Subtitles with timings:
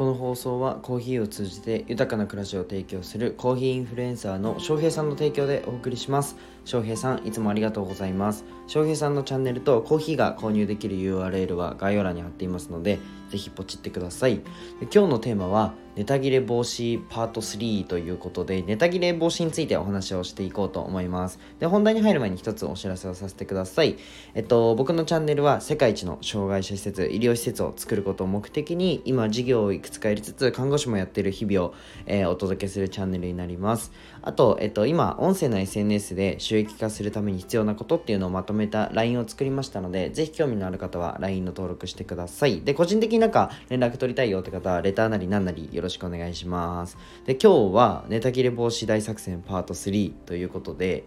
[0.00, 6.36] この放送はコーヒーを通じて豊かな暮らしを提供するコーヒーインフルエンサーの翔平さんの提供でお送りします。
[6.66, 8.44] 翔平さんいつもありがとうございます。
[8.66, 14.40] 翔平さんのチャンネルとコーヒーが購入できる URL は概要欄に貼っていますのでぜひポチってください。
[14.82, 21.40] 今日のテーマはネタ切れ防止パート3ということでネタ切れ防止についてお話をしていこうと思います。
[21.58, 23.96] で本題に入る前に一つお知らせをさせてください。
[24.34, 31.74] えっと僕のチャンネルは世界一の障害者施設医療施設を作ることを目的に今事業をいくつかやりつつ看護師もやってる日々を、
[32.06, 33.92] えー、お届けするチャンネルになります。
[34.22, 42.60] あと、えっと、今音声の SNS で収益化するために必要なことっていうのをまとめた LINE を作りましたのでぜひ興味のある方は LINE の登録してください。
[42.62, 46.98] で個人的になんか連絡取りたいよって方はレターなり何なりよろしくお願いします。
[47.24, 51.04] で今日はネタ切れ防止大作戦パート3ということで、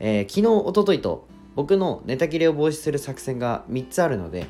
[0.00, 4.46] えー、昨日おとといと僕のネタ切れを防止する作戦が3つあるので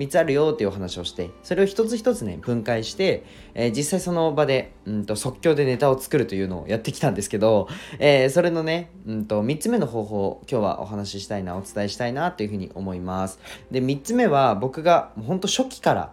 [0.00, 13.38] 3つあるよっていうお話をしてそれを一つ一つね分解して、えー、実際その場で、うんと、即興でネタを作るというのをやってきたんですけど、えー、それのね、うんと、3つ目の方法を今日はお話ししたいなお伝えしたいなというふうに思います。
[13.70, 16.12] で3つ目は僕がほんと初期から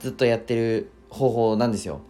[0.00, 2.00] ずっとやってる方法なんですよ。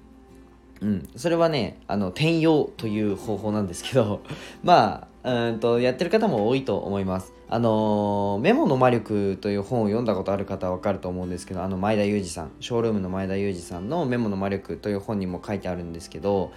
[0.80, 4.20] うん、それはねあの転用という方法なんですけど
[4.62, 7.32] まあうんとやってる方も多いと思います。
[7.48, 16.50] あのメモの魔力という本を読んだことある方は分かると思うんですけどあの前田裕二さんショールームの前田裕二さんのメモの魔力という本にも書いてあるんですけど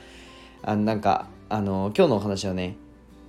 [0.63, 2.75] あなんかあの今日のお話をね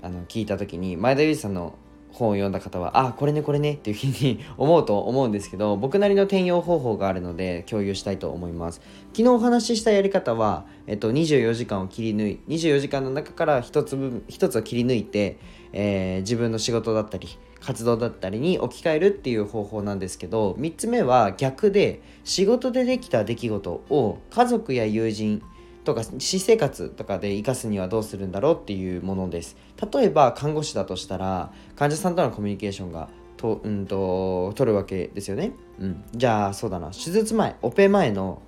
[0.00, 1.74] あの聞いた時に前田裕二さんの
[2.12, 8.80] 本を読んだ方はあこれねこれねっていうふうに思うと思うんですけど 僕なりの転用方法があるので共有したいと思います。
[9.12, 15.38] 昨日お話ししたやり方は、えっと、24時間を切り抜い24時間の中から1つ分1つを切り抜いて、
[15.72, 17.28] えー、自分の仕事だったり
[17.60, 25.42] 活動だったりに置き換えるっていう方法なんですけど3つ目は逆で仕事でできた出来事を家族や友人
[25.84, 29.56] とか私生活とかで生かすにはどうするんだろうっていうものです。
[29.92, 36.90] 例えば看護師だとしたら患者さんとのコミュニケーションがと、うんと、取るわけですよね、うん、じゃあそうだな。
[36.90, 38.42] 手術前オペ前の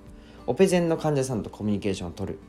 [0.45, 2.39] オペ前の患者さんとコミュニケーションを取る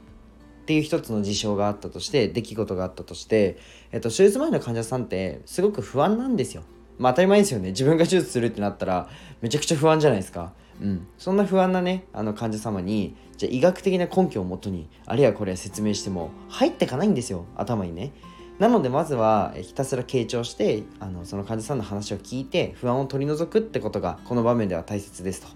[0.65, 3.59] っていう一つの事象があったとして出来事があったとして、
[3.93, 6.63] えっと、手術前の患者さんってすごく不安なんですよ。
[6.99, 7.71] まあ当たり前ですよね。
[7.71, 9.09] 自分が手術するってなったら
[9.41, 10.53] めちゃくちゃ不安じゃないですか。
[10.81, 18.13] うん、そんな不安なねあの患者様にじゃ医学的な根拠をもとにあるいはこれは説明しても入ってかないんですよ頭にね。
[18.59, 25.49] なのでまずはひたすら傾聴してあのその患者さんの話を聞いて不安を取り除くってことがこの場面では大切ですと。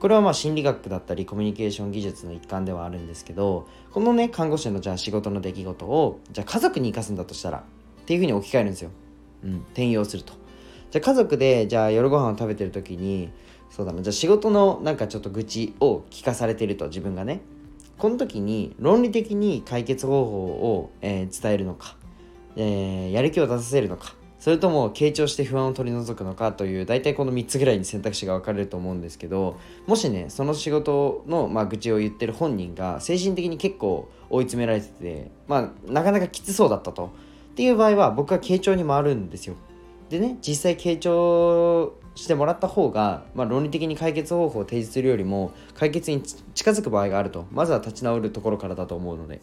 [0.00, 8.90] これはまあ心理学だったりコミュニケーション技術の一環ではあるんですけどこのね看護師のじゃあ仕事の出来事をじゃあ家族に生かすんだとしたらっていうふうに置き換えるんですよ、
[9.44, 10.34] うん、転用すると。
[10.90, 13.30] じゃあ家族でじゃあ夜ご飯を食べてる時に
[13.74, 14.02] そうだな。
[14.02, 17.40] じゃあ仕事のなんかちょっと愚痴を聞かされてると自分がね。
[17.98, 21.96] この時に論理的に解決方法を、えー、伝えるのか、
[22.56, 24.14] えー、やる気を出させるのか。
[24.38, 37.06] それとも傾聴して不安を取り除くのかという大体この3つぐらいに選択肢が分かれると思うんですけどもしねその仕事の、まあ、愚痴を言ってる本人が精神的に結構追い詰められてて、まあ、なかなかきつそうだったと。
[37.06, 39.54] っていう場合は僕は傾聴に回るんですよ。
[40.10, 49.40] でね実際傾聴してもらった方が、まあ、論理的に解決方法を提示するよりも解決に近づく場合があるとまずは立ち直るところからだと思うので。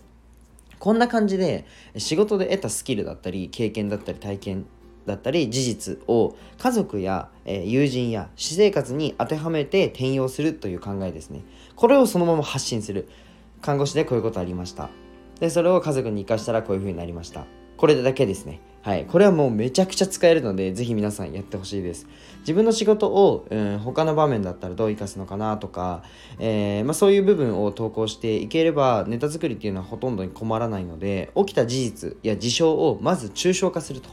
[0.81, 4.65] こんな感じで仕事で得たスキルだったり経験だったり体験
[5.05, 11.41] だったり事実を家族や、え友人や私生活に当てはめて転用するという考えですね。
[11.75, 13.07] これをそのまま発信する。
[13.61, 14.89] 看護師でこういうことありました。
[15.39, 17.45] でそれを家族に生かしたらこういう風になりました。
[17.81, 22.07] これだけですねはい、これはもうめちゃくちゃ使えるので、ぜひ皆さんやってほしいです。
[22.39, 26.01] 自分の仕事を、うん、他の場面だったらどう生かすのかなとか、
[26.39, 34.09] えー、まあ、そういう部分を投稿していければ、ネタ作りっていうのはほとんどに困らないので、起きた事実や事象をまず抽象化すると。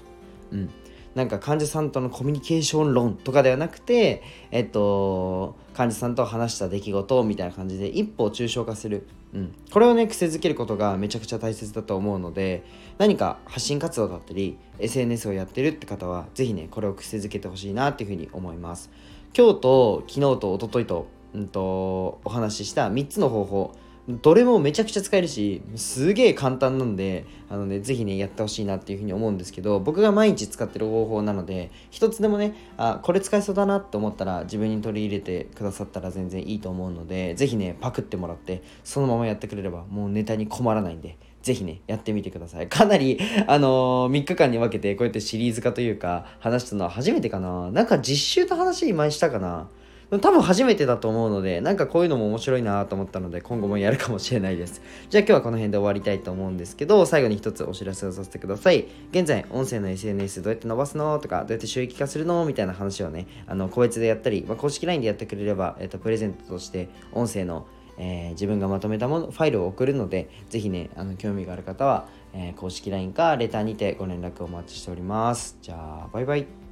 [0.53, 0.71] うん、
[1.15, 12.65] なんか患者さんとのコミュニケーション論とかではなくて、えっと、患者さんと話した出来事みたいな感じで一歩抽象化する、うん、これをね癖づけることがめちゃくちゃ大切だと思うので
[12.97, 18.91] 何か発信活動だったり SNS をやってるって方は是非ねこれを癖づけてほしいなっていうふうに思います。
[19.37, 23.73] 今日と昨日と一昨日と,、うんとお話しした3つの方法
[24.09, 42.69] どれもめちゃくちゃ使えるしすげえ簡単なんであのねぜひねやってほしいなっていうふうに思うんですけど僕が毎日使ってる方法なので一つでもねあこれ使えそうだなって思ったら自分に取り入れてくださったら全然いいと思うのでぜひねパクってもらってそのままやってくれればもうネタに困らないんでぜひね、やってみてください。
[42.69, 47.71] かなり、あのー、3日間に分けてこうやってシリーズ化というか、話したのは初めてかな。
[47.71, 49.69] なんか実習の話前したかな。
[50.11, 54.81] 多分初めてだと思うのでなんかこういうのも面白いなと思ったので今後もやるかもしれないです。
[55.11, 58.87] じゃあ今日はこの辺で終わりたいと思うんですけど最後に一つお知らせをさせてください。
[59.11, 67.67] 現在音声の SNS どうやって伸ばすのとかどうやって収益化するのみたいな話をねあの個別でやったり、まあ、公式 LINE でやってくれれば、えっと、プレゼントとして音声の
[67.99, 75.59] えー、自分がまとめたものファイルを送るのでぜひねあの興味がある方は、えー、公式 LINE かレターにてご連絡をお待ちしております。
[75.61, 76.68] じゃあバイバイ。